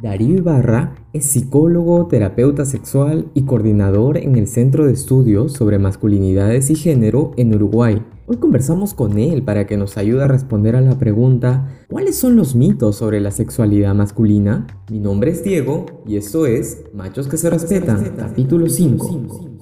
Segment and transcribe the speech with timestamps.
[0.00, 6.70] Darío Ibarra es psicólogo, terapeuta sexual y coordinador en el Centro de Estudios sobre Masculinidades
[6.70, 8.00] y Género en Uruguay.
[8.28, 12.36] Hoy conversamos con él para que nos ayude a responder a la pregunta ¿Cuáles son
[12.36, 14.68] los mitos sobre la sexualidad masculina?
[14.88, 19.57] Mi nombre es Diego y esto es Machos que se respetan, capítulo 5.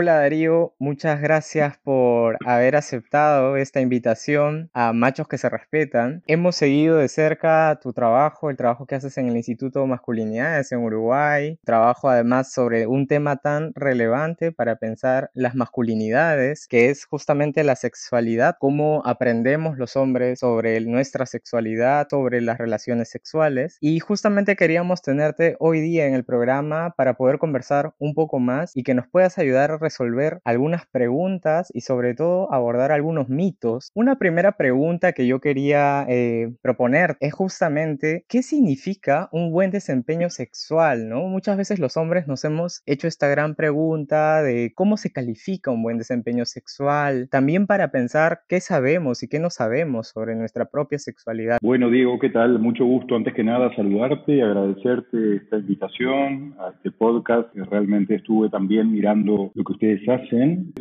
[0.00, 6.22] Hola Darío, muchas gracias por haber aceptado esta invitación a Machos que se Respetan.
[6.26, 10.78] Hemos seguido de cerca tu trabajo, el trabajo que haces en el Instituto Masculinidades en
[10.78, 17.62] Uruguay, trabajo además sobre un tema tan relevante para pensar las masculinidades, que es justamente
[17.62, 23.76] la sexualidad, cómo aprendemos los hombres sobre nuestra sexualidad, sobre las relaciones sexuales.
[23.82, 28.74] Y justamente queríamos tenerte hoy día en el programa para poder conversar un poco más
[28.74, 33.90] y que nos puedas ayudar a resolver algunas preguntas y sobre todo abordar algunos mitos.
[33.94, 40.30] Una primera pregunta que yo quería eh, proponer es justamente qué significa un buen desempeño
[40.30, 41.26] sexual, ¿no?
[41.26, 45.82] Muchas veces los hombres nos hemos hecho esta gran pregunta de cómo se califica un
[45.82, 50.98] buen desempeño sexual, también para pensar qué sabemos y qué no sabemos sobre nuestra propia
[51.00, 51.58] sexualidad.
[51.60, 52.60] Bueno, Diego, ¿qué tal?
[52.60, 53.16] Mucho gusto.
[53.16, 57.48] Antes que nada, saludarte y agradecerte esta invitación a este podcast.
[57.54, 60.72] Realmente estuve también mirando lo que ustedes hacen.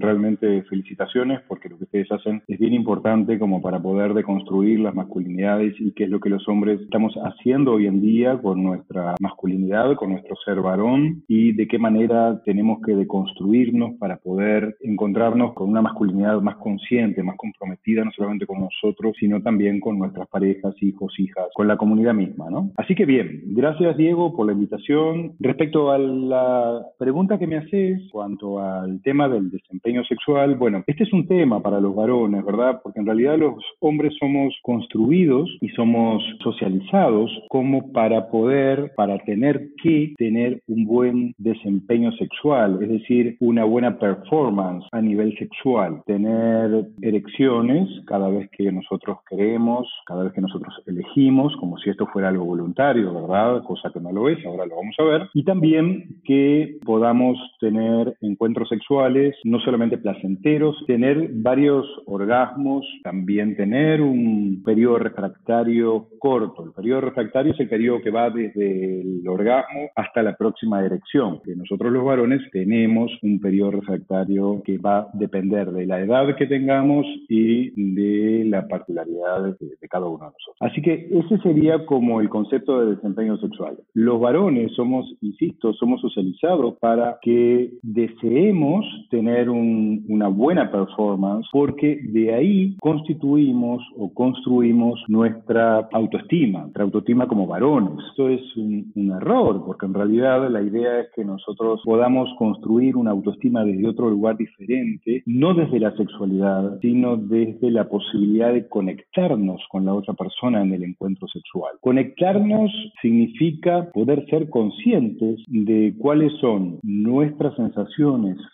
[0.00, 4.94] Realmente felicitaciones porque lo que ustedes hacen es bien importante como para poder deconstruir las
[4.94, 9.14] masculinidades y qué es lo que los hombres estamos haciendo hoy en día con nuestra
[9.20, 15.52] masculinidad, con nuestro ser varón y de qué manera tenemos que deconstruirnos para poder encontrarnos
[15.52, 20.28] con una masculinidad más consciente, más comprometida, no solamente con nosotros, sino también con nuestras
[20.28, 22.70] parejas, hijos, hijas, con la comunidad misma, ¿no?
[22.76, 25.32] Así que bien, gracias Diego por la invitación.
[25.40, 31.04] Respecto a la pregunta que me haces, cuando al tema del desempeño sexual, bueno, este
[31.04, 32.80] es un tema para los varones, ¿verdad?
[32.82, 39.68] Porque en realidad los hombres somos construidos y somos socializados como para poder, para tener
[39.82, 46.86] que tener un buen desempeño sexual, es decir, una buena performance a nivel sexual, tener
[47.00, 52.28] erecciones cada vez que nosotros queremos, cada vez que nosotros elegimos, como si esto fuera
[52.28, 53.62] algo voluntario, ¿verdad?
[53.64, 55.28] Cosa que no lo es, ahora lo vamos a ver.
[55.34, 64.00] Y también que podamos tener encuentros sexuales, no solamente placenteros, tener varios orgasmos, también tener
[64.02, 66.64] un periodo refractario corto.
[66.64, 71.40] El periodo refractario es el periodo que va desde el orgasmo hasta la próxima erección.
[71.44, 76.36] Que nosotros los varones tenemos un periodo refractario que va a depender de la edad
[76.36, 80.56] que tengamos y de la particularidad de, de cada uno de nosotros.
[80.60, 83.78] Así que ese sería como el concepto de desempeño sexual.
[83.94, 87.70] Los varones somos, insisto, somos socializados para que
[88.16, 97.26] deseemos tener una buena performance porque de ahí constituimos o construimos nuestra autoestima, nuestra autoestima
[97.26, 97.92] como varones.
[98.10, 102.96] Esto es un, un error porque en realidad la idea es que nosotros podamos construir
[102.96, 108.68] una autoestima desde otro lugar diferente, no desde la sexualidad, sino desde la posibilidad de
[108.68, 111.72] conectarnos con la otra persona en el encuentro sexual.
[111.80, 118.05] Conectarnos significa poder ser conscientes de cuáles son nuestras sensaciones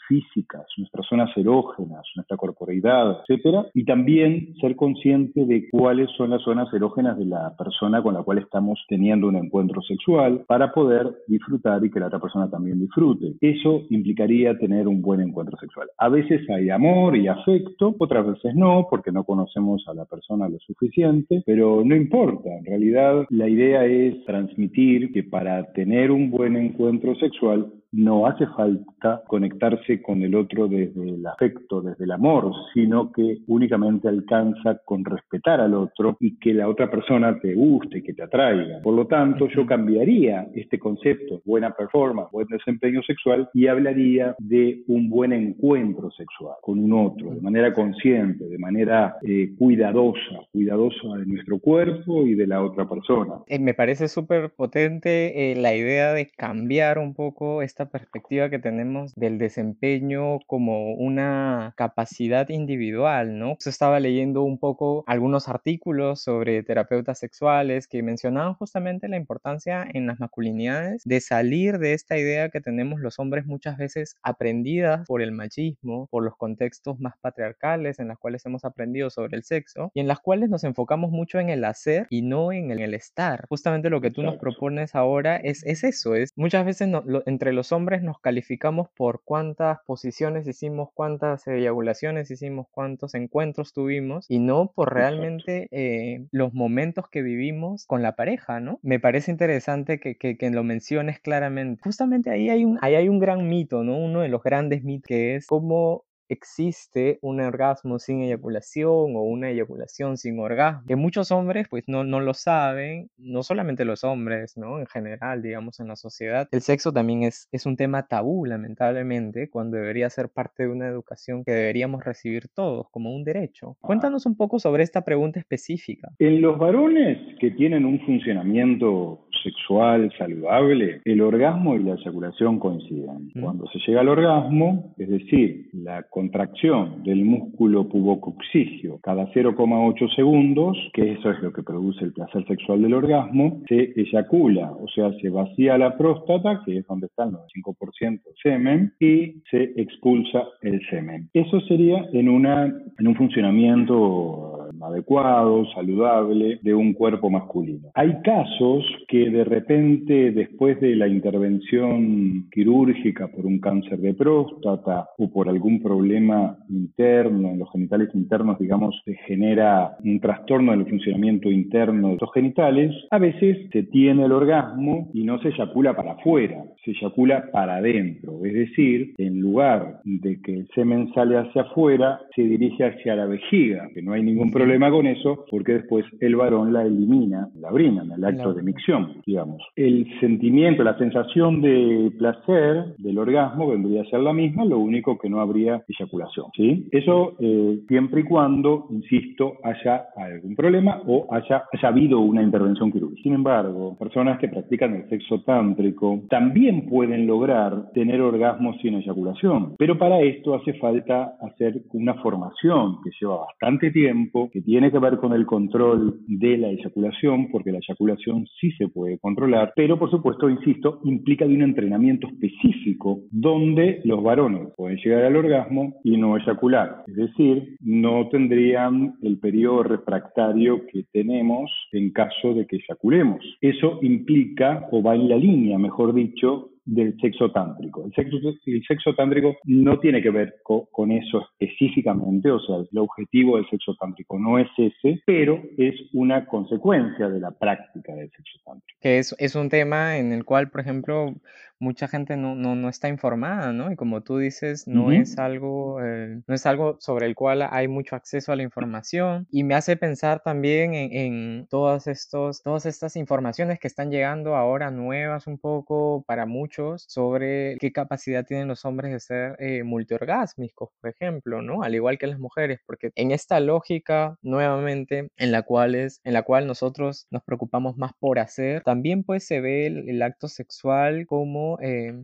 [0.09, 6.43] físicas, nuestras zonas erógenas, nuestra corporeidad, etcétera, y también ser consciente de cuáles son las
[6.43, 11.15] zonas erógenas de la persona con la cual estamos teniendo un encuentro sexual para poder
[11.27, 13.35] disfrutar y que la otra persona también disfrute.
[13.41, 15.89] Eso implicaría tener un buen encuentro sexual.
[15.99, 20.49] A veces hay amor y afecto, otras veces no, porque no conocemos a la persona
[20.49, 22.51] lo suficiente, pero no importa.
[22.59, 28.47] En realidad, la idea es transmitir que para tener un buen encuentro sexual no hace
[28.49, 34.81] falta conectarse con el otro desde el afecto, desde el amor, sino que únicamente alcanza
[34.85, 38.81] con respetar al otro y que la otra persona te guste, que te atraiga.
[38.83, 44.83] Por lo tanto, yo cambiaría este concepto, buena performance, buen desempeño sexual, y hablaría de
[44.89, 51.17] un buen encuentro sexual con un otro, de manera consciente, de manera eh, cuidadosa, cuidadosa
[51.19, 53.35] de nuestro cuerpo y de la otra persona.
[53.47, 58.59] Eh, me parece súper potente eh, la idea de cambiar un poco esta perspectiva que
[58.59, 63.57] tenemos del desempeño como una capacidad individual, ¿no?
[63.63, 69.87] Yo estaba leyendo un poco algunos artículos sobre terapeutas sexuales que mencionaban justamente la importancia
[69.93, 75.07] en las masculinidades de salir de esta idea que tenemos los hombres muchas veces aprendidas
[75.07, 79.43] por el machismo, por los contextos más patriarcales en los cuales hemos aprendido sobre el
[79.43, 82.93] sexo y en las cuales nos enfocamos mucho en el hacer y no en el,
[82.95, 83.47] estar.
[83.49, 86.91] Justamente lo que tú nos propones ahora es, es eso, es muchas veces
[87.27, 93.73] entre los hombres nos calificamos por por cuántas posiciones hicimos, cuántas eyaculaciones hicimos, cuántos encuentros
[93.73, 98.79] tuvimos y no por realmente eh, los momentos que vivimos con la pareja, ¿no?
[98.83, 101.83] Me parece interesante que, que, que, lo menciones claramente.
[101.83, 103.99] Justamente ahí hay, un, ahí hay un gran mito, ¿no?
[103.99, 109.51] Uno de los grandes mitos que es cómo existe un orgasmo sin eyaculación o una
[109.51, 110.85] eyaculación sin orgasmo.
[110.87, 114.79] Que muchos hombres pues no, no lo saben, no solamente los hombres, ¿no?
[114.79, 116.49] En general, digamos, en la sociedad.
[116.51, 120.89] El sexo también es, es un tema tabú, lamentablemente, cuando debería ser parte de una
[120.89, 123.77] educación que deberíamos recibir todos como un derecho.
[123.83, 123.87] Ah.
[123.87, 126.11] Cuéntanos un poco sobre esta pregunta específica.
[126.19, 133.31] En los varones que tienen un funcionamiento sexual saludable, el orgasmo y la eyaculación coinciden.
[133.41, 140.77] Cuando se llega al orgasmo, es decir, la contracción del músculo pubococcigio cada 0,8 segundos,
[140.93, 145.13] que eso es lo que produce el placer sexual del orgasmo, se eyacula, o sea,
[145.21, 150.45] se vacía la próstata, que es donde está el 95% de semen, y se expulsa
[150.63, 151.29] el semen.
[151.33, 152.67] Eso sería en, una,
[152.99, 157.91] en un funcionamiento adecuado, saludable de un cuerpo masculino.
[157.95, 165.09] Hay casos que de repente después de la intervención quirúrgica por un cáncer de próstata
[165.19, 170.87] o por algún problema interno en los genitales internos, digamos, se genera un trastorno del
[170.87, 175.95] funcionamiento interno de los genitales, a veces se tiene el orgasmo y no se eyacula
[175.95, 181.39] para afuera, se eyacula para adentro, es decir, en lugar de que el semen sale
[181.39, 185.45] hacia afuera, se dirige hacia la vejiga, que no hay ningún problema problema con eso
[185.51, 189.63] porque después el varón la elimina, la brina en el acto de micción, digamos.
[189.77, 195.19] El sentimiento, la sensación de placer del orgasmo vendría a ser la misma, lo único
[195.19, 196.89] que no habría eyaculación, ¿sí?
[196.91, 202.91] Eso eh, siempre y cuando, insisto, haya algún problema o haya, haya habido una intervención
[202.91, 203.23] quirúrgica.
[203.23, 209.75] Sin embargo, personas que practican el sexo tántrico también pueden lograr tener orgasmos sin eyaculación,
[209.79, 214.99] pero para esto hace falta hacer una formación que lleva bastante tiempo que tiene que
[214.99, 219.99] ver con el control de la eyaculación, porque la eyaculación sí se puede controlar, pero
[219.99, 225.95] por supuesto, insisto, implica de un entrenamiento específico donde los varones pueden llegar al orgasmo
[226.05, 227.05] y no eyacular.
[227.07, 233.39] Es decir, no tendrían el periodo refractario que tenemos en caso de que eyaculemos.
[233.61, 238.05] Eso implica, o va en la línea, mejor dicho, del sexo tántrico.
[238.05, 238.37] El sexo,
[238.67, 243.69] el sexo tántrico no tiene que ver con, eso específicamente, o sea, el objetivo del
[243.69, 248.99] sexo tántrico no es ese, pero es una consecuencia de la práctica del sexo tántrico.
[249.01, 251.35] Que es, es un tema en el cual, por ejemplo,
[251.83, 253.91] mucha gente no, no, no, está informada, ¿no?
[253.91, 257.89] Y como tú dices, no, es algo, eh, no es algo sobre el cual hay
[257.89, 262.87] mucho acceso a la información y me hace pensar también en, en todas, estos, todas
[262.87, 268.69] estas informaciones que están llegando ahora nuevas un poco para muchos sobre qué capacidad tienen
[268.69, 271.83] los hombres de ser eh, multiorgásmicos, por ejemplo, ¿no?
[271.83, 276.33] Al igual que las mujeres, porque en esta lógica, nuevamente, en la cual, es, en
[276.33, 281.27] la cual nosotros nos preocupamos más por hacer, también pues se ve el acto sexual
[281.27, 281.72] como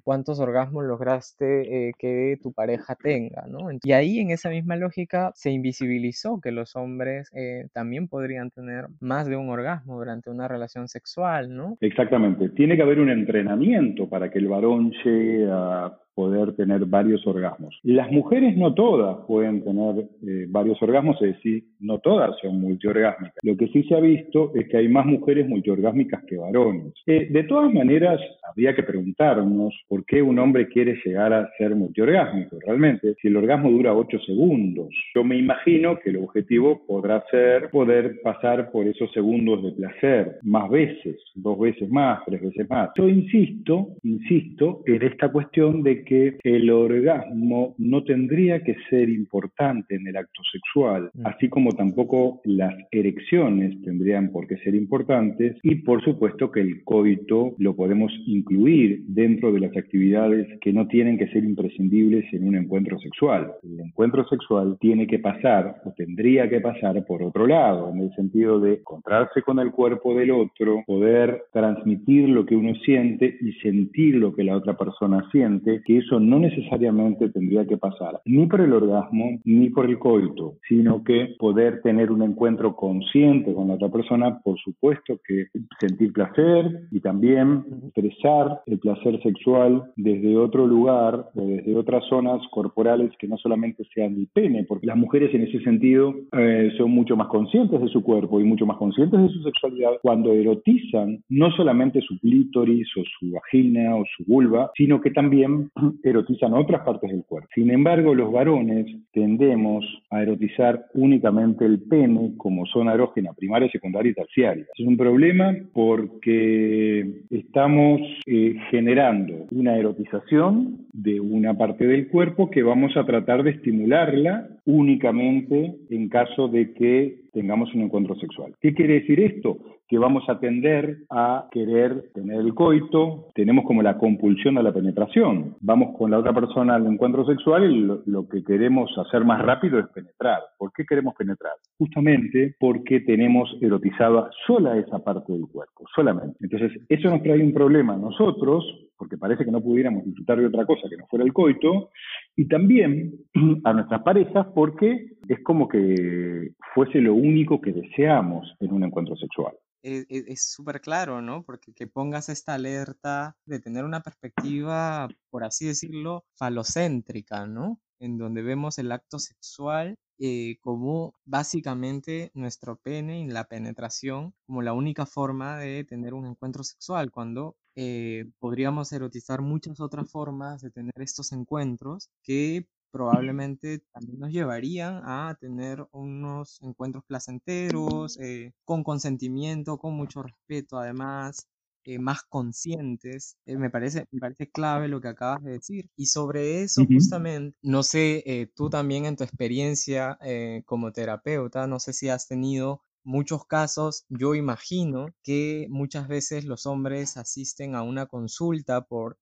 [0.02, 3.68] cuántos orgasmos lograste eh, que tu pareja tenga, ¿no?
[3.82, 8.86] Y ahí en esa misma lógica se invisibilizó que los hombres eh, también podrían tener
[9.00, 11.76] más de un orgasmo durante una relación sexual, ¿no?
[11.80, 12.48] Exactamente.
[12.50, 17.78] Tiene que haber un entrenamiento para que el varón llegue a poder tener varios orgasmos.
[17.84, 23.36] Las mujeres no todas pueden tener eh, varios orgasmos, es decir, no todas son multiorgásmicas.
[23.44, 26.92] Lo que sí se ha visto es que hay más mujeres multiorgásmicas que varones.
[27.06, 28.20] Eh, de todas maneras,
[28.50, 33.36] habría que preguntarnos por qué un hombre quiere llegar a ser multiorgásmico realmente, si el
[33.36, 34.88] orgasmo dura 8 segundos.
[35.14, 40.38] Yo me imagino que el objetivo podrá ser poder pasar por esos segundos de placer
[40.42, 42.90] más veces, dos veces más, tres veces más.
[42.96, 46.07] Yo insisto, insisto en esta cuestión de que
[46.42, 51.26] el orgasmo no tendría que ser importante en el acto sexual, mm.
[51.26, 56.84] así como tampoco las erecciones tendrían por qué ser importantes y por supuesto que el
[56.84, 62.46] coito lo podemos incluir dentro de las actividades que no tienen que ser imprescindibles en
[62.46, 63.52] un encuentro sexual.
[63.62, 68.14] El encuentro sexual tiene que pasar o tendría que pasar por otro lado, en el
[68.14, 73.52] sentido de encontrarse con el cuerpo del otro, poder transmitir lo que uno siente y
[73.54, 78.46] sentir lo que la otra persona siente, que eso no necesariamente tendría que pasar ni
[78.46, 83.68] por el orgasmo ni por el coito, sino que poder tener un encuentro consciente con
[83.68, 85.46] la otra persona, por supuesto que
[85.80, 92.40] sentir placer y también expresar el placer sexual desde otro lugar o desde otras zonas
[92.50, 96.90] corporales que no solamente sean el pene, porque las mujeres en ese sentido eh, son
[96.90, 101.22] mucho más conscientes de su cuerpo y mucho más conscientes de su sexualidad cuando erotizan
[101.28, 105.70] no solamente su clítoris o su vagina o su vulva, sino que también
[106.02, 107.48] erotizan otras partes del cuerpo.
[107.54, 114.10] Sin embargo, los varones tendemos a erotizar únicamente el pene como zona erógena primaria, secundaria
[114.10, 114.66] y terciaria.
[114.76, 122.62] Es un problema porque estamos eh, generando una erotización de una parte del cuerpo que
[122.62, 128.54] vamos a tratar de estimularla únicamente en caso de que tengamos un encuentro sexual.
[128.60, 129.56] ¿Qué quiere decir esto?
[129.88, 134.74] Que vamos a tender a querer tener el coito, tenemos como la compulsión a la
[134.74, 135.56] penetración.
[135.60, 139.78] Vamos con la otra persona al encuentro sexual y lo, que queremos hacer más rápido
[139.78, 140.40] es penetrar.
[140.58, 141.52] ¿Por qué queremos penetrar?
[141.78, 146.36] Justamente porque tenemos erotizada sola esa parte del cuerpo, solamente.
[146.40, 148.66] Entonces, eso nos trae un problema nosotros,
[148.98, 151.88] porque parece que no pudiéramos disfrutar de otra cosa que no fuera el coito,
[152.38, 153.26] y también
[153.64, 159.16] a nuestras parejas porque es como que fuese lo único que deseamos en un encuentro
[159.16, 159.54] sexual.
[159.82, 161.44] Es súper claro, ¿no?
[161.44, 167.80] Porque que pongas esta alerta de tener una perspectiva, por así decirlo, falocéntrica, ¿no?
[167.98, 174.62] En donde vemos el acto sexual eh, como básicamente nuestro pene y la penetración como
[174.62, 180.60] la única forma de tener un encuentro sexual, cuando eh, podríamos erotizar muchas otras formas
[180.62, 188.50] de tener estos encuentros que probablemente también nos llevarían a tener unos encuentros placenteros, eh,
[188.64, 191.46] con consentimiento, con mucho respeto, además,
[191.84, 193.36] eh, más conscientes.
[193.46, 195.88] Eh, me, parece, me parece clave lo que acabas de decir.
[195.94, 200.18] Y sobre eso, justamente, no sé, tú también en tu experiencia
[200.66, 206.66] como terapeuta, no sé si has tenido muchos casos, yo imagino que muchas veces los
[206.66, 209.18] hombres asisten a una consulta por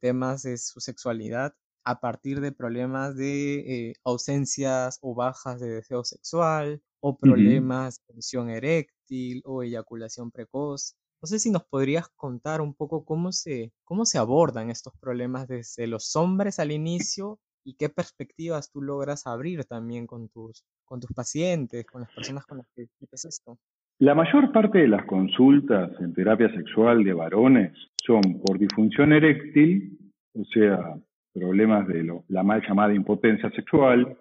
[0.00, 6.02] temas de su sexualidad a partir de problemas de eh, ausencias o bajas de deseo
[6.02, 10.96] sexual o problemas de tensión eréctil o eyaculación precoz.
[11.22, 15.46] No sé si nos podrías contar un poco cómo se, cómo se abordan estos problemas
[15.46, 21.00] desde los hombres al inicio y qué perspectivas tú logras abrir también con tus, con
[21.00, 23.58] tus pacientes, con las personas con las que vives esto.
[23.98, 27.72] La mayor parte de las consultas en terapia sexual de varones
[28.06, 29.98] son por disfunción eréctil,
[30.34, 30.94] o sea,
[31.34, 34.16] problemas de la mal llamada impotencia sexual,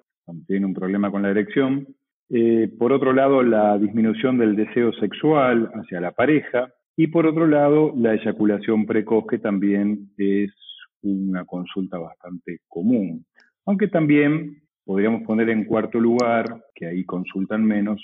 [0.47, 1.87] tiene un problema con la erección.
[2.29, 6.73] Eh, por otro lado, la disminución del deseo sexual hacia la pareja.
[6.97, 10.51] Y por otro lado, la eyaculación precoz, que también es
[11.05, 13.25] una consulta bastante común.
[13.65, 18.03] Aunque también podríamos poner en cuarto lugar, que ahí consultan menos,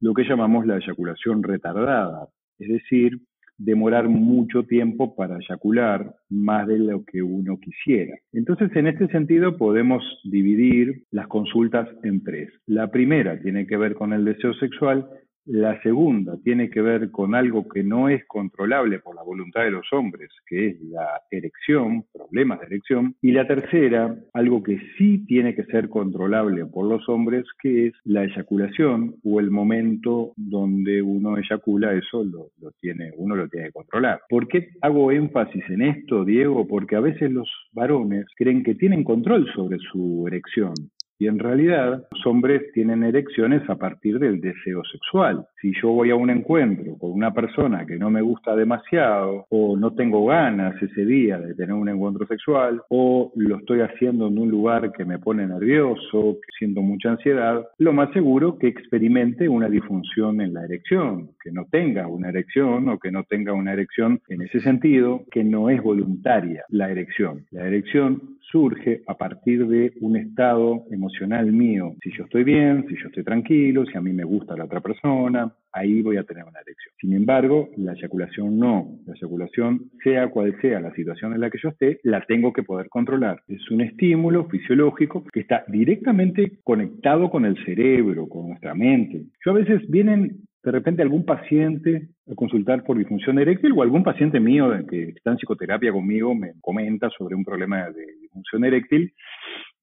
[0.00, 2.28] lo que llamamos la eyaculación retardada,
[2.58, 3.20] es decir,
[3.58, 8.16] demorar mucho tiempo para eyacular, más de lo que uno quisiera.
[8.32, 12.50] Entonces, en este sentido, podemos dividir las consultas en tres.
[12.66, 15.08] La primera tiene que ver con el deseo sexual
[15.46, 19.72] la segunda tiene que ver con algo que no es controlable por la voluntad de
[19.72, 23.16] los hombres, que es la erección, problemas de erección.
[23.20, 27.94] Y la tercera, algo que sí tiene que ser controlable por los hombres, que es
[28.04, 33.72] la eyaculación o el momento donde uno eyacula, eso lo, tiene, uno lo tiene que
[33.72, 34.20] controlar.
[34.28, 36.66] ¿Por qué hago énfasis en esto, Diego?
[36.66, 40.74] Porque a veces los varones creen que tienen control sobre su erección
[41.22, 45.46] y en realidad los hombres tienen erecciones a partir del deseo sexual.
[45.60, 49.76] Si yo voy a un encuentro con una persona que no me gusta demasiado o
[49.76, 54.36] no tengo ganas ese día de tener un encuentro sexual o lo estoy haciendo en
[54.36, 59.48] un lugar que me pone nervioso, que siento mucha ansiedad, lo más seguro que experimente
[59.48, 63.74] una disfunción en la erección, que no tenga una erección o que no tenga una
[63.74, 67.46] erección en ese sentido que no es voluntaria la erección.
[67.52, 71.94] La erección surge a partir de un estado emocional mío.
[72.02, 74.80] Si yo estoy bien, si yo estoy tranquilo, si a mí me gusta la otra
[74.80, 76.94] persona, ahí voy a tener una erección.
[77.00, 78.98] Sin embargo, la eyaculación no.
[79.06, 82.62] La eyaculación, sea cual sea la situación en la que yo esté, la tengo que
[82.62, 83.42] poder controlar.
[83.48, 89.24] Es un estímulo fisiológico que está directamente conectado con el cerebro, con nuestra mente.
[89.44, 94.04] Yo a veces vienen de repente algún paciente a consultar por disfunción eréctil o algún
[94.04, 99.12] paciente mío que está en psicoterapia conmigo me comenta sobre un problema de disfunción eréctil.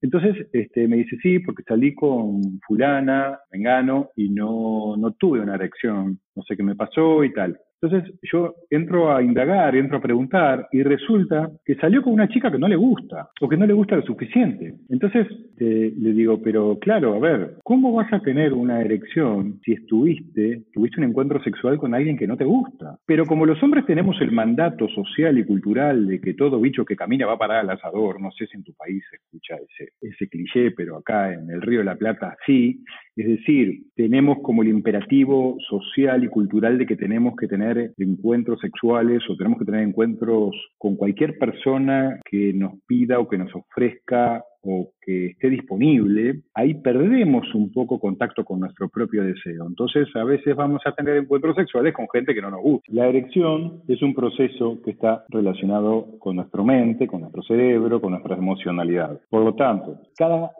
[0.00, 5.56] Entonces este, me dice, sí, porque salí con fulana, vengano, y no, no tuve una
[5.56, 7.58] erección, no sé qué me pasó y tal.
[7.82, 12.50] Entonces yo entro a indagar, entro a preguntar y resulta que salió con una chica
[12.50, 14.74] que no le gusta o que no le gusta lo suficiente.
[14.90, 15.26] Entonces
[15.58, 20.64] eh, le digo, pero claro, a ver, ¿cómo vas a tener una erección si estuviste,
[20.72, 22.98] tuviste un encuentro sexual con alguien que no te gusta?
[23.06, 26.96] Pero como los hombres tenemos el mandato social y cultural de que todo bicho que
[26.96, 29.92] camina va a parar al asador, no sé si en tu país se escucha ese,
[30.02, 32.84] ese cliché, pero acá en el Río de la Plata sí,
[33.16, 38.60] Es decir, tenemos como el imperativo social y cultural de que tenemos que tener encuentros
[38.60, 43.54] sexuales o tenemos que tener encuentros con cualquier persona que nos pida o que nos
[43.54, 49.66] ofrezca o que esté disponible, ahí perdemos un poco contacto con nuestro propio deseo.
[49.66, 52.92] Entonces, a veces vamos a tener encuentros sexuales con gente que no nos gusta.
[52.92, 58.12] La erección es un proceso que está relacionado con nuestra mente, con nuestro cerebro, con
[58.12, 59.18] nuestra emocionalidad.
[59.30, 60.50] Por lo tanto, cada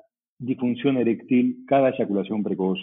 [0.40, 2.78] disfunción eréctil, cada eyaculación precoz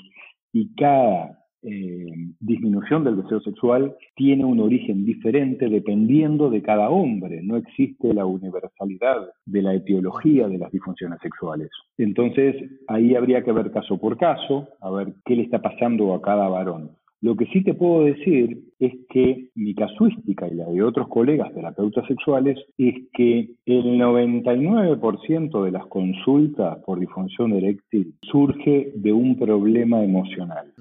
[0.54, 7.42] y cada eh, disminución del deseo sexual tiene un origen diferente dependiendo de cada hombre.
[7.44, 11.70] No existe la universalidad de la etiología de las disfunciones sexuales.
[11.98, 12.56] Entonces,
[12.88, 16.48] ahí habría que ver caso por caso, a ver qué le está pasando a cada
[16.48, 16.92] varón.
[17.20, 21.52] Lo que sí te puedo decir es que mi casuística y la de otros colegas
[21.54, 29.38] terapeutas sexuales es que el 99% de las consultas por disfunción eréctil surge de un
[29.40, 30.74] problema emocional.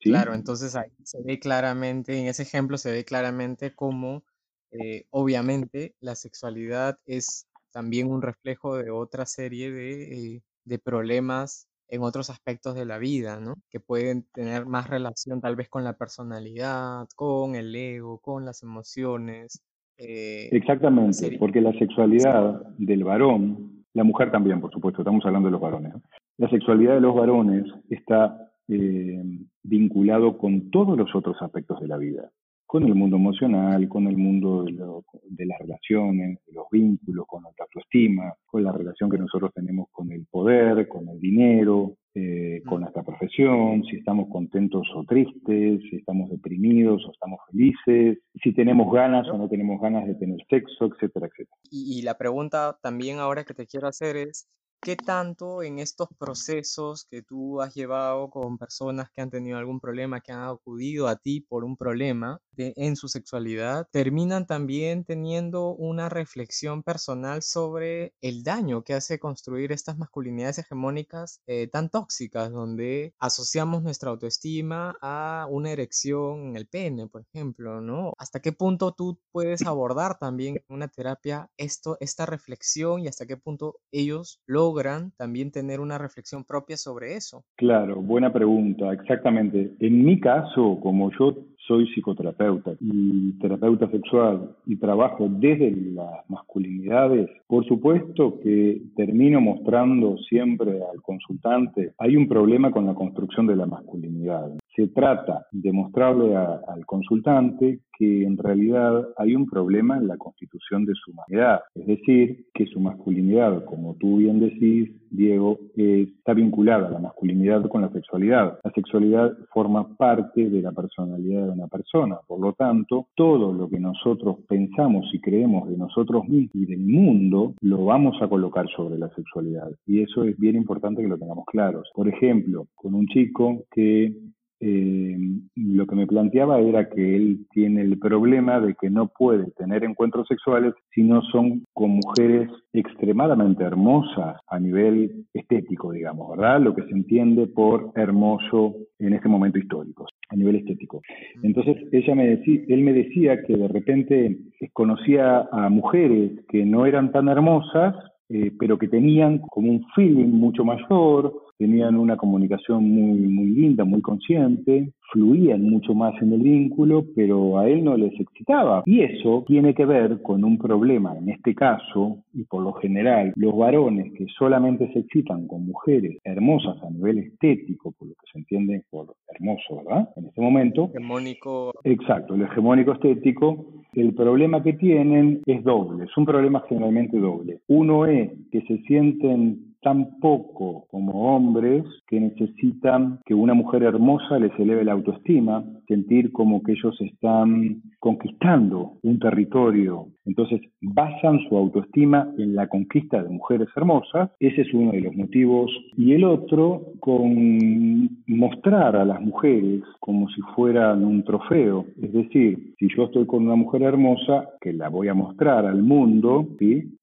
[0.00, 4.24] Claro, entonces ahí se ve claramente, en ese ejemplo se ve claramente cómo
[4.72, 11.68] eh, obviamente la sexualidad es también un reflejo de otra serie de, eh, de problemas
[11.88, 13.54] en otros aspectos de la vida, ¿no?
[13.70, 18.62] Que pueden tener más relación tal vez con la personalidad, con el ego, con las
[18.62, 19.62] emociones.
[19.96, 25.52] Eh, Exactamente, porque la sexualidad del varón, la mujer también, por supuesto, estamos hablando de
[25.52, 25.94] los varones,
[26.36, 29.22] la sexualidad de los varones está eh,
[29.62, 32.30] vinculado con todos los otros aspectos de la vida,
[32.68, 37.64] con el mundo emocional, con el mundo de, las relaciones, de los vínculos, con nuestra
[37.64, 42.82] autoestima, con la relación que nosotros tenemos con el poder, con el dinero, eh, con
[42.82, 48.92] nuestra profesión, si estamos contentos o tristes, si estamos deprimidos o estamos felices, si tenemos
[48.92, 51.56] ganas o no tenemos ganas de tener sexo, etcétera, etcétera.
[51.70, 54.46] y la pregunta también ahora que te quiero hacer es,
[54.80, 59.80] ¿Qué tanto en estos procesos que tú has llevado con personas que han tenido algún
[59.80, 65.74] problema, que han acudido a ti por un problema en su sexualidad, terminan también teniendo
[65.74, 72.50] una reflexión personal sobre el daño que hace construir estas masculinidades hegemónicas eh, tan tóxicas,
[72.50, 78.12] donde asociamos nuestra autoestima a una erección en el pene, por ejemplo, ¿no?
[78.18, 83.26] ¿Hasta qué punto tú puedes abordar también en una terapia esto, esta reflexión y hasta
[83.26, 87.44] qué punto ellos lo logran también tener una reflexión propia sobre eso?
[87.56, 89.72] Claro, buena pregunta, exactamente.
[89.80, 97.28] En mi caso, como yo soy psicoterapeuta y terapeuta sexual y trabajo desde las masculinidades,
[97.46, 103.56] por supuesto que termino mostrando siempre al consultante, hay un problema con la construcción de
[103.56, 104.50] la masculinidad.
[104.78, 110.84] Se trata de mostrarle al consultante que en realidad hay un problema en la constitución
[110.84, 116.86] de su humanidad, es decir, que su masculinidad, como tú bien decís, Diego, está vinculada
[116.86, 118.60] a la masculinidad con la sexualidad.
[118.62, 123.68] La sexualidad forma parte de la personalidad de una persona, por lo tanto, todo lo
[123.68, 128.68] que nosotros pensamos y creemos de nosotros mismos y del mundo, lo vamos a colocar
[128.76, 129.72] sobre la sexualidad.
[129.86, 131.82] Y eso es bien importante que lo tengamos claro.
[131.92, 134.14] Por ejemplo, con un chico que
[134.60, 135.16] eh,
[135.54, 139.84] lo que me planteaba era que él tiene el problema de que no puede tener
[139.84, 146.60] encuentros sexuales si no son con mujeres extremadamente hermosas a nivel estético, digamos, ¿verdad?
[146.60, 151.02] Lo que se entiende por hermoso en este momento histórico, a nivel estético.
[151.42, 154.38] Entonces ella me decía, él me decía que de repente
[154.72, 157.94] conocía a mujeres que no eran tan hermosas,
[158.28, 163.84] eh, pero que tenían como un feeling mucho mayor, tenían una comunicación muy, muy linda,
[163.84, 168.82] muy consciente, fluían mucho más en el vínculo, pero a él no les excitaba.
[168.86, 173.32] Y eso tiene que ver con un problema, en este caso, y por lo general,
[173.34, 178.30] los varones que solamente se excitan con mujeres hermosas a nivel estético, por lo que
[178.32, 180.10] se entiende por hermoso, ¿verdad?
[180.16, 180.90] En este momento.
[180.94, 181.72] Hegemónico.
[181.84, 183.77] Exacto, el hegemónico estético.
[183.98, 187.58] El problema que tienen es doble, es un problema generalmente doble.
[187.66, 194.38] Uno es que se sienten tan poco como hombres que necesitan que una mujer hermosa
[194.38, 200.06] les eleve la autoestima, sentir como que ellos están conquistando un territorio.
[200.28, 204.30] Entonces basan su autoestima en la conquista de mujeres hermosas.
[204.38, 205.70] Ese es uno de los motivos.
[205.96, 211.86] Y el otro con mostrar a las mujeres como si fueran un trofeo.
[212.02, 215.82] Es decir, si yo estoy con una mujer hermosa, que la voy a mostrar al
[215.82, 216.46] mundo,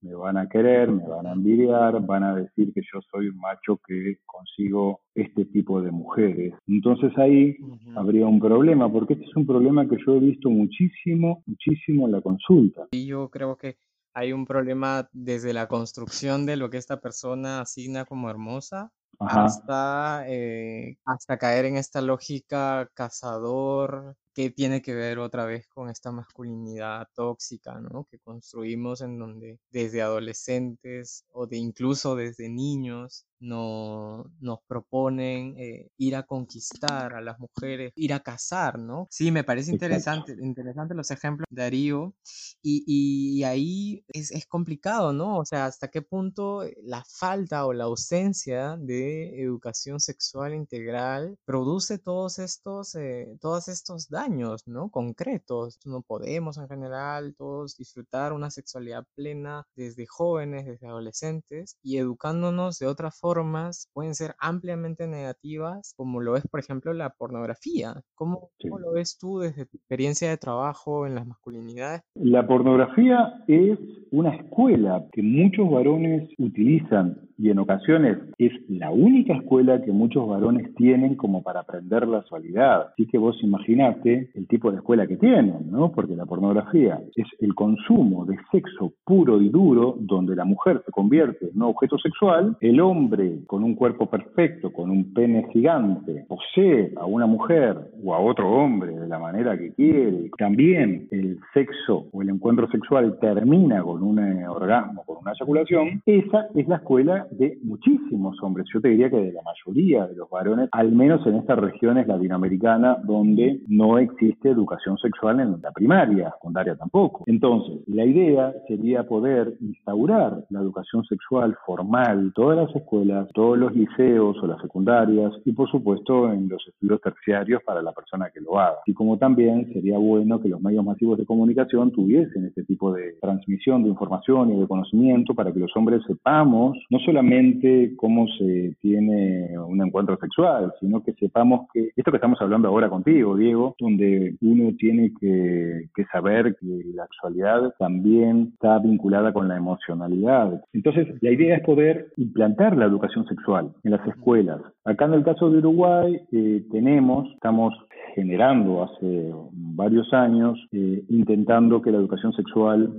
[0.02, 3.38] me van a querer, me van a envidiar, van a decir que yo soy un
[3.38, 6.54] macho que consigo este tipo de mujeres.
[6.68, 7.58] Entonces ahí
[7.96, 12.12] habría un problema, porque este es un problema que yo he visto muchísimo, muchísimo en
[12.12, 12.88] la consulta.
[12.92, 13.78] Y yo creo que
[14.14, 20.26] hay un problema desde la construcción de lo que esta persona asigna como hermosa hasta,
[20.28, 26.12] eh, hasta caer en esta lógica cazador que tiene que ver otra vez con esta
[26.12, 28.06] masculinidad tóxica, ¿no?
[28.12, 35.90] Que construimos en donde desde adolescentes o de incluso desde niños no, nos proponen eh,
[35.98, 39.08] ir a conquistar a las mujeres, ir a cazar, ¿no?
[39.12, 42.14] Sí, me parece interesante, interesante los ejemplos de Darío
[42.62, 45.38] y, y, ahí es, es, complicado, ¿no?
[45.38, 52.00] O sea, hasta qué punto la falta o la ausencia de educación sexual integral produce
[52.00, 54.90] todos estos, eh, todos estos daños, ¿no?
[54.90, 55.80] Concretos.
[55.86, 62.80] No podemos en general todos disfrutar una sexualidad plena desde jóvenes, desde adolescentes y educándonos
[62.80, 68.02] de otra forma pueden ser ampliamente negativas, como lo es, por ejemplo, la pornografía.
[68.16, 72.02] ¿Cómo, ¿Cómo, lo ves tú desde tu experiencia de trabajo en las masculinidades?
[72.16, 73.78] La pornografía es
[74.12, 80.28] una escuela que muchos varones utilizan y en ocasiones es la única escuela que muchos
[80.28, 82.88] varones tienen como para aprender la sexualidad.
[82.94, 85.92] Así que vos imaginate el tipo de escuela que tienen, ¿no?
[85.92, 90.92] Porque la pornografía es el consumo de sexo puro y duro donde la mujer se
[90.92, 96.26] convierte en un objeto sexual, el hombre con un cuerpo perfecto, con un pene gigante,
[96.28, 100.30] posee a una mujer o a otro hombre de la manera que quiere.
[100.38, 106.02] También el sexo o el encuentro sexual termina con un orgasmo, con una eyaculación.
[106.06, 110.16] Esa es la escuela de muchísimos hombres, yo te diría que de la mayoría de
[110.16, 115.72] los varones, al menos en estas regiones latinoamericanas donde no existe educación sexual en la
[115.72, 117.24] primaria, secundaria tampoco.
[117.28, 123.58] Entonces, la idea sería poder instaurar la educación sexual formal en todas las escuelas, todos
[123.58, 128.30] los liceos o las secundarias y por supuesto en los estudios terciarios para la persona
[128.34, 128.78] que lo haga.
[128.86, 133.14] Y como también sería bueno que los medios masivos de comunicación tuviesen este tipo de
[133.22, 138.76] transmisión de información y de conocimiento para que los hombres sepamos no solamente cómo se
[138.82, 143.76] tiene un encuentro sexual, sino que sepamos que esto que estamos hablando ahora contigo, Diego,
[143.96, 150.64] donde uno tiene que, saber que la sexualidad también está vinculada con la emocionalidad.
[150.74, 154.62] Entonces, la idea es poder implantar la educación sexual en las escuelas.
[154.84, 157.74] Acá en el caso de Uruguay eh, tenemos, estamos
[158.14, 162.90] generando hace varios años, eh, intentando que la educación sexual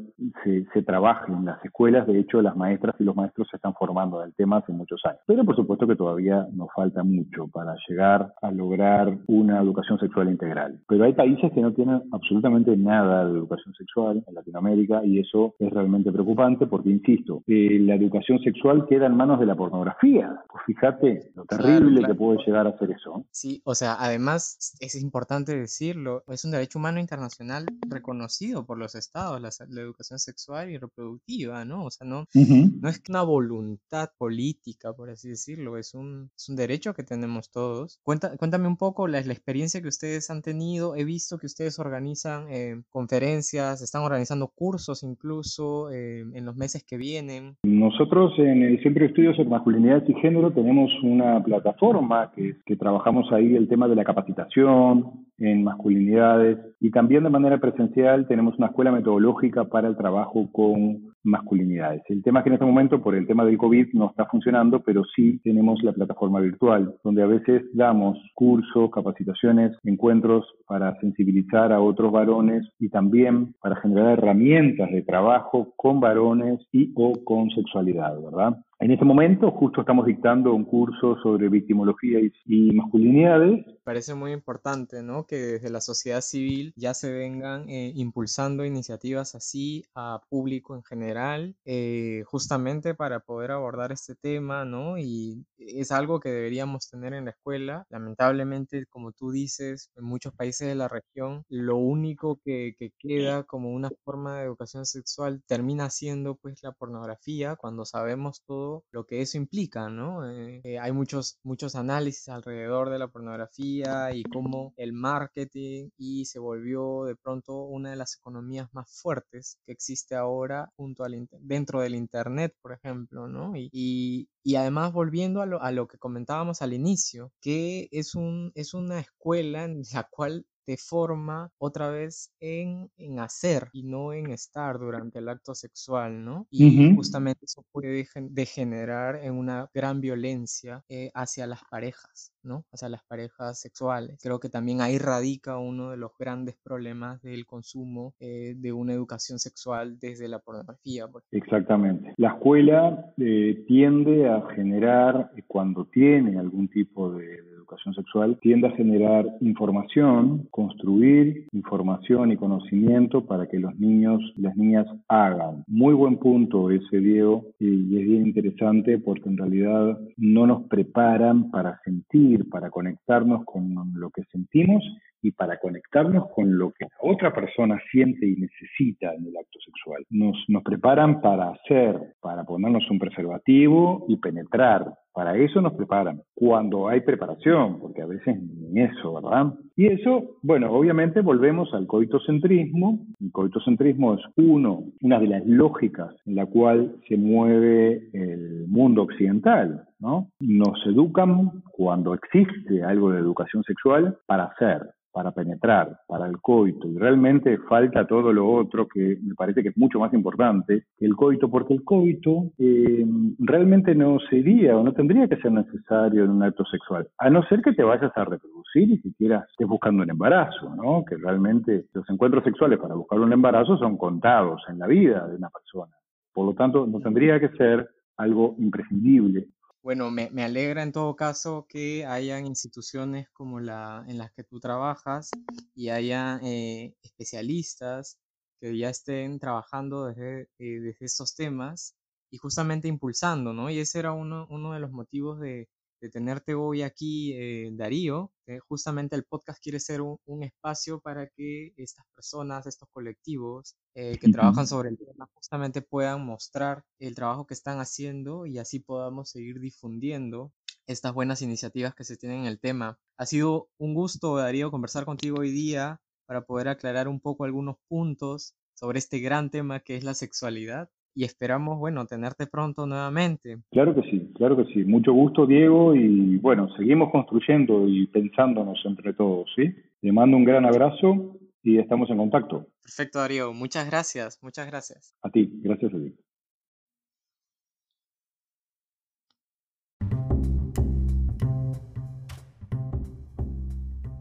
[0.44, 2.06] se, se, trabaje en las escuelas.
[2.06, 5.00] De hecho, las maestras y los maestros se están formando en el tema hace muchos
[5.06, 5.20] años.
[5.26, 10.28] Pero por supuesto que todavía nos falta mucho para llegar a lograr una educación sexual
[10.28, 10.75] integral.
[10.88, 15.54] Pero hay países que no tienen absolutamente nada de educación sexual en Latinoamérica y eso
[15.58, 20.40] es realmente preocupante porque, insisto, eh, la educación sexual queda en manos de la pornografía.
[20.50, 23.24] Pues fíjate lo terrible que puede llegar a ser eso.
[23.30, 28.94] Sí, o sea, además es importante decirlo, es un derecho humano internacional reconocido por los
[28.94, 31.84] estados, la, educación sexual y reproductiva, ¿no?
[31.84, 36.56] O sea, no, no es una voluntad política, por así decirlo, es un, es un
[36.56, 38.00] derecho que tenemos todos.
[38.02, 40.65] Cuenta, cuéntame un poco la, la, experiencia que ustedes han tenido.
[40.96, 46.84] He visto que ustedes organizan eh, conferencias, están organizando cursos incluso eh, en los meses
[46.84, 47.56] que vienen.
[47.62, 52.76] Nosotros en el Centro de Estudios en Masculinidad y Género tenemos una plataforma que, que
[52.76, 58.56] trabajamos ahí el tema de la capacitación, en masculinidades y también de manera presencial tenemos
[58.58, 62.02] una escuela metodológica para el trabajo con masculinidades.
[62.08, 64.80] El tema es que en este momento, por el tema del COVID, no está funcionando,
[64.80, 71.72] pero sí tenemos la plataforma virtual, donde a veces damos cursos, capacitaciones, encuentros para sensibilizar
[71.72, 77.50] a otros varones y también para generar herramientas de trabajo con varones y o con
[77.50, 78.56] sexualidad, ¿verdad?
[78.78, 83.64] En este momento justo estamos dictando un curso sobre victimología y, masculinidades.
[83.84, 85.24] Parece muy importante, ¿no?
[85.24, 90.82] Que desde la sociedad civil ya se vengan eh, impulsando iniciativas así a público en
[90.82, 94.98] general, eh, justamente para poder abordar este tema, ¿no?
[94.98, 97.86] Y es algo que deberíamos tener en la escuela.
[97.88, 103.44] Lamentablemente, como tú dices, en muchos países de la región, lo único que, que queda
[103.44, 109.04] como una forma de educación sexual termina siendo pues la pornografía, cuando sabemos todo lo
[109.06, 110.28] que eso implica, ¿no?
[110.28, 116.24] Eh, eh, hay muchos, muchos análisis alrededor de la pornografía y cómo el marketing y
[116.26, 121.28] se volvió de pronto una de las economías más fuertes que existe ahora junto al
[121.40, 123.52] dentro del Internet, por ejemplo, ¿no?
[123.56, 128.52] Y, y, además volviendo a lo, a lo, que comentábamos al inicio, que es, un,
[128.54, 134.12] es una escuela en la cual te forma otra vez en, en hacer y no
[134.12, 136.46] en estar durante el acto sexual, ¿no?
[136.50, 142.64] Y justamente eso puede degenerar en una gran violencia eh, hacia las parejas, ¿no?
[142.72, 144.18] Hacia las parejas sexuales.
[144.20, 148.92] Creo que también ahí radica uno de los grandes problemas del consumo eh, de una
[148.92, 151.06] educación sexual desde la pornografía.
[151.30, 152.12] Exactamente.
[152.16, 158.76] La escuela eh, tiende a generar, cuando tiene algún tipo de educación sexual tiende a
[158.76, 165.64] generar información, construir información y conocimiento para que los niños y las niñas hagan.
[165.66, 171.50] Muy buen punto ese, Diego, y es bien interesante porque en realidad no nos preparan
[171.50, 174.82] para sentir, para conectarnos con lo que sentimos
[175.26, 179.58] y para conectarnos con lo que la otra persona siente y necesita en el acto
[179.64, 180.04] sexual.
[180.08, 184.86] Nos, nos preparan para hacer, para ponernos un preservativo y penetrar,
[185.16, 189.54] para eso nos preparan, cuando hay preparación, porque a veces ni eso, ¿verdad?
[189.74, 192.98] Y eso, bueno, obviamente volvemos al coitocentrismo.
[193.18, 199.04] El coitocentrismo es uno, una de las lógicas en la cual se mueve el mundo
[199.04, 200.28] occidental, ¿no?
[200.38, 204.82] Nos educan cuando existe algo de educación sexual para hacer,
[205.16, 209.70] para penetrar, para el coito, y realmente falta todo lo otro que me parece que
[209.70, 213.02] es mucho más importante que el coito, porque el coito eh,
[213.38, 217.42] realmente no sería o no tendría que ser necesario en un acto sexual, a no
[217.44, 221.02] ser que te vayas a reproducir y siquiera estés buscando un embarazo, ¿no?
[221.02, 225.36] Que realmente los encuentros sexuales para buscar un embarazo son contados en la vida de
[225.36, 225.94] una persona.
[226.34, 229.46] Por lo tanto, no tendría que ser algo imprescindible
[229.86, 234.58] bueno, me, alegra en todo caso que hayan instituciones como la en las que tú
[234.58, 235.30] trabajas
[235.76, 238.18] y haya eh, especialistas
[238.60, 241.94] que ya estén trabajando desde, eh, desde estos temas
[242.32, 243.70] y justamente impulsando, ¿no?
[243.70, 245.68] Y ese era uno, uno de los motivos de,
[246.00, 248.32] de tenerte hoy aquí, eh, Darío.
[248.68, 254.30] justamente el podcast quiere ser un, espacio para que estas personas, estos colectivos eh, que
[254.30, 259.30] trabajan sobre el tema, justamente puedan mostrar el trabajo que están haciendo y así podamos
[259.30, 260.52] seguir difundiendo
[260.86, 262.98] estas buenas iniciativas que se tienen en el tema.
[263.16, 267.76] Ha sido un gusto, Darío, conversar contigo hoy día para poder aclarar un poco algunos
[267.88, 273.62] puntos sobre este gran tema que es la sexualidad y esperamos, bueno, tenerte pronto nuevamente.
[273.70, 274.84] Claro que sí, claro que sí.
[274.84, 279.74] Mucho gusto, Diego, y bueno, seguimos construyendo y pensándonos entre todos, ¿sí?
[280.00, 282.66] Te mando un gran abrazo y estamos en contacto.
[282.82, 283.52] Perfecto, Darío.
[283.52, 285.14] Muchas gracias, muchas gracias.
[285.22, 286.14] A ti, gracias a ti.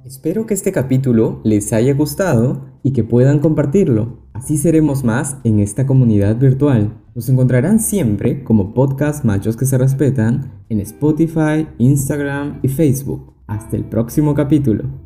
[0.06, 4.28] Espero que este capítulo les haya gustado y que puedan compartirlo.
[4.34, 7.05] Así seremos más en esta comunidad virtual.
[7.15, 13.34] Nos encontrarán siempre como podcast Machos que se respetan en Spotify, Instagram y Facebook.
[13.47, 15.05] Hasta el próximo capítulo.